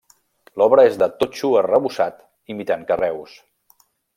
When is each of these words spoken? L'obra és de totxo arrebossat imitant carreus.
L'obra 0.61 0.85
és 0.91 0.95
de 1.03 1.09
totxo 1.19 1.51
arrebossat 1.61 2.25
imitant 2.55 2.89
carreus. 2.93 3.37